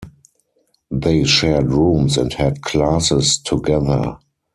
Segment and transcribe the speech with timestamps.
[0.89, 4.17] They shared rooms and had classes together.